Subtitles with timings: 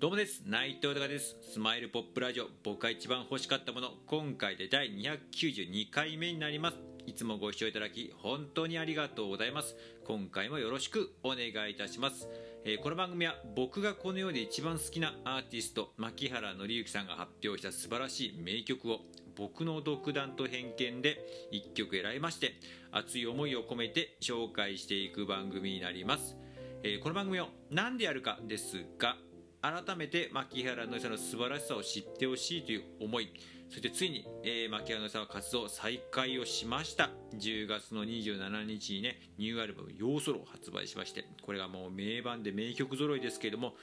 [0.00, 0.44] どうもです。
[0.46, 1.36] 内藤隆です。
[1.42, 2.46] スマイルポップラジオ。
[2.62, 3.94] 僕が一番欲しかったもの。
[4.06, 6.76] 今回で第292回目になります。
[7.08, 9.74] いつもご視聴いただき本当にありがとうございます。
[10.04, 12.28] 今回もよろしくお願いいたします、
[12.64, 19.00] えーこの番組は僕がこの世で一番好きなアーティスト牧原紀之さんが発表した素晴らしい名曲を
[19.34, 21.18] 僕の独断と偏見で
[21.52, 22.54] 1曲選びまして
[22.92, 26.36] 熱い思いを込めて紹介していく番組になります。
[26.84, 29.16] えーこの番組を何でやるかですが
[29.60, 33.32] 改めて牧原のりさんの素晴らしさを知ってほしいという思い
[33.68, 37.10] そしてついに、えー、牧原のりさんは活動再開をしました。
[37.36, 43.76] 10月の27日にねニューアルバム「ヨーソロ」を発売しましてこれがもう名盤で名曲揃いですけれども、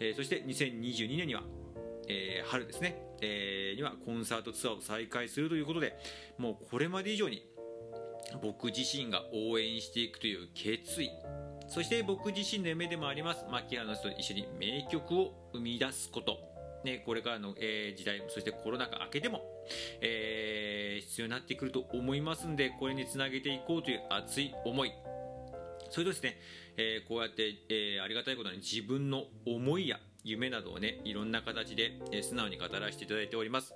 [0.00, 1.42] えーそして2022年には
[2.08, 5.96] えー春ですね、えにはコンサートツアーを再開するということで
[6.38, 7.46] もうこれまで以上に
[8.42, 11.10] 僕自身が応援していくという決意
[11.70, 13.44] そして僕自身の夢でもあります。
[13.48, 16.38] 牧原の人と一緒に名曲を生み出すこと、
[16.84, 19.40] ね、これからの、えー時代そしてコロナ禍明けても、
[20.00, 24.92] えー必要になってくると思いますんでこれにつなげていこうという熱い思い。
[25.90, 26.38] それとですね、
[26.76, 33.74] えーこうやって、えーありがたいことに自分の思いや夢などをねいろんな形で、えー素直に語らせていただいております、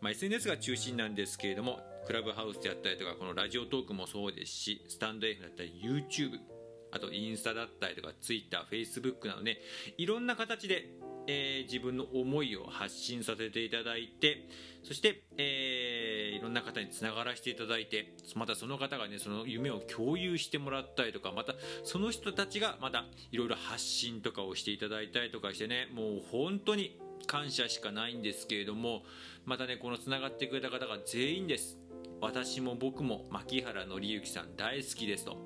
[0.00, 6.51] まあ、SNS が中心なんですけれどもクラブハウスであったりとかこのラジオトークもそうですしスタンド F だったり YouTube
[6.92, 9.58] あとインスタだったりとか TwitterFacebook などね
[9.98, 10.90] いろんな形で、
[11.26, 14.48] えー自分の思いを発信させていただいて
[14.82, 21.54] そして、えーいろんな方につながらせていただいてまたその方がねその夢を共有してもらったりとかまた
[21.84, 29.02] その人たちがまたいろいろ発信とかをしていただいたりとかしてねもう本当に感謝しかないんですけれども
[29.44, 31.78] またねこのつながってくれた方が全員です。
[32.20, 35.36] 私も僕も牧原紀之さん大好きですと。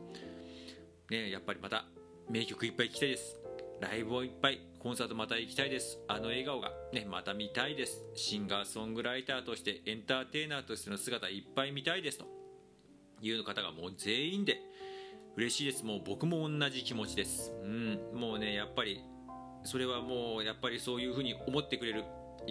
[1.11, 1.85] ね、やっぱりまた
[2.29, 3.39] 名曲いっぱい聴きたいです。
[3.81, 6.01] ライブをいっぱいコンサートまた行きたいです。
[6.09, 8.05] あの笑顔が、ね、また見たいです。
[8.15, 12.19] シンガーソングライターとしてエンターテイナーとしての姿いっぱい見たいです。
[12.19, 12.27] と
[13.23, 14.61] いう方がもう全員で
[15.37, 15.85] 嬉しいです。
[15.85, 17.53] もう僕も同じ気持ちです。
[17.63, 18.01] うん。
[18.13, 19.01] もうねやっぱり
[19.63, 22.05] それはもうやっぱりそういうふうに思ってくれる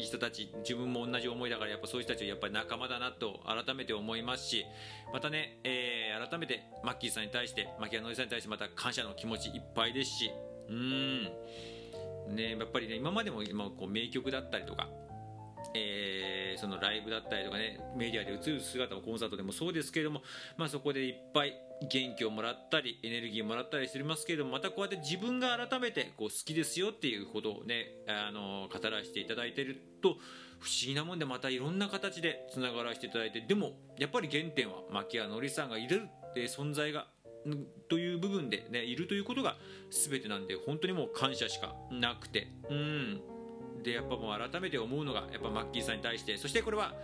[0.03, 4.65] 人たち自分も同じ思いだからやっぱそういう人たちはやっぱり仲間だなと改めて思いますし
[5.13, 10.31] またね、えー改めてマッキーさんに対してマキアノリさんに対してまた感謝の気持ちいっぱいですし
[10.69, 11.23] うん。
[12.33, 14.87] ねやっぱりね今までも今こう名曲だったりとか
[15.75, 20.21] えーそのライブだったりとかねメディアで映る姿もコンサートでもそうですけれども、
[20.57, 30.15] まあ、そこでいっぱい元気をもらったりエネルギーもらったりしてますけれどもまたこうやって自分が改めてこう好きですよっていうことをねあの語らせていただいてると
[30.59, 37.07] 不思議なもんでまたいろんな形でつながらせていただいてでもやっぱり原点は牧原紀さんがいるって存在が
[37.89, 39.55] という部分で、ね、いるということが
[39.91, 43.21] 全てなんで本当にもう感謝しかなくてうん。
[43.83, 46.95] でやっぱもう改めて思うのがやっぱマッキーさんに対してそしてこれは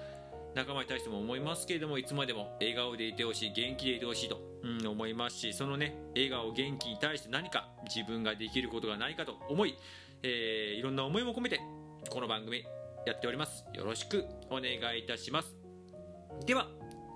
[0.55, 9.75] 仲間に対しても思いますけれどもいつまでも笑顔でいてほしい元気でいてほしいと、うん、思いますしそのね笑顔元気に対して何か自分ができることがないかと思い、
[10.23, 11.59] えーいろんな思いも込めて
[12.09, 12.63] この番組
[13.05, 13.65] やっております。
[13.73, 15.55] よろしくお願いいたします。
[16.45, 16.67] では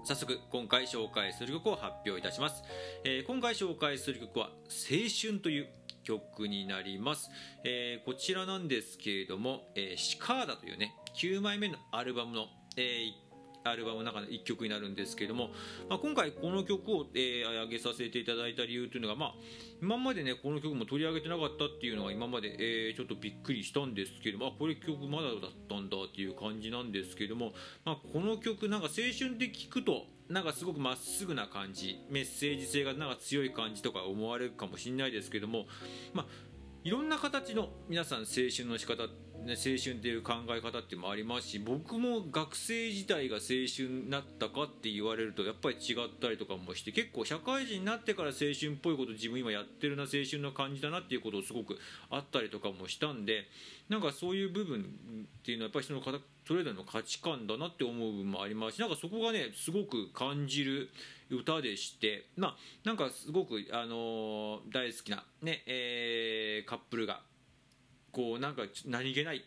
[0.04, 2.64] 早速今回紹介する曲を発表いたします、
[3.04, 5.68] えー今回紹介する曲は「青春」という
[6.04, 7.30] 曲になります、
[7.64, 12.46] えーこちらなんですけれども、えーシカーダというね9枚目のアルバムの、
[12.78, 13.25] えー
[13.68, 15.50] アルバムの中の1曲になるんですけども、
[15.90, 19.34] まあ、今回この曲を、えー上げさせていただいた理由というのが、まあ、
[19.82, 35.66] 今までねこの曲も取り上げてなかったっていうのが今まで、えーちょっとびっくりしたんですけどもあこれ曲まだだったんだっていう感じなんですけども、まあ、この曲なんか青春って聞くとなんかすごくまっすぐな感じメッセージ性がなんか強い感じとか思われるかもしれないですけども、
[36.14, 36.26] まあ、
[36.84, 38.26] いろんな形の皆さん青
[38.56, 39.08] 春の仕方
[39.46, 43.42] ね青春っていう考え方ってもありますし僕も学生時代が青
[43.74, 51.78] 春になったかって言われるとやっぱり違ったりとかもして結構社会人になってから青春っぽいこと自分今やってるな青春の感じだなっていうことをすごく
[52.10, 53.46] あったりとかもしたんで
[53.88, 56.18] なんかそういう部分っていうのはやっぱり人の方
[56.48, 60.90] それぞれの価値観だなって思う部分もありますしなんかそこがねすごく感じる
[61.30, 67.22] 歌でしてまあなんかすごく、あのー大好きなね、えーカップルが
[68.16, 69.44] こうなんか何気ない、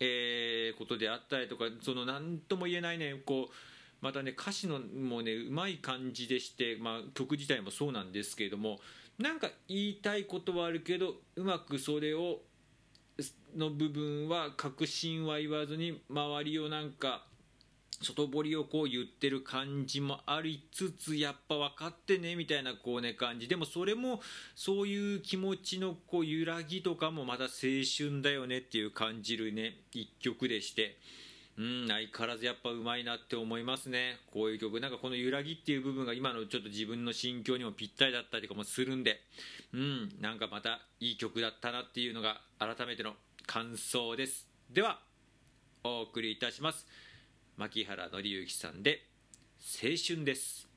[0.00, 3.54] えーことであったりとかその何とも言えないねこう
[4.00, 8.78] またね歌詞のもねうまい感じでして、まあ、曲自体もそうなんですけれども
[9.18, 12.38] なんか言いたいことはあるけどうまくそれを
[13.54, 17.26] の部分は確信は言わずに周りをなんか
[18.00, 23.48] 外堀をこう言ってる感じもありつつやっぱ分かってねみたいなこうね感じ。
[23.48, 24.20] でもそれも
[24.54, 27.50] そういう気持ちのこう揺らぎとかもまた青
[27.96, 30.98] 春だよねっていう感じるね一曲でして。
[31.58, 34.18] うん相変わらずやっぱうまいなって思いますね。
[34.32, 34.78] こういう曲。
[34.78, 39.20] なんかこの揺らぎっていう部分が今のちょっと自分の心境にもぴったりだったりとかもするんで。
[39.72, 44.48] うんなんかまたいい曲だったなっていうのが改めての感想です。
[44.70, 45.00] では
[45.82, 46.86] お送りいたします。
[47.58, 49.00] 牧原紀之さんで
[49.82, 50.67] 青春です。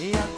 [0.00, 0.29] 青春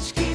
[0.00, 0.29] acho